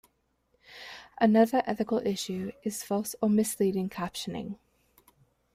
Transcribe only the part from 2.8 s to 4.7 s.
false or misleading captioning.